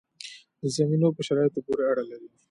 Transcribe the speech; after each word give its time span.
د 0.61 0.63
زمینو 0.75 1.15
په 1.15 1.21
شرایطو 1.27 1.65
پورې 1.65 1.83
اړه 1.91 2.03
لري. 2.09 2.29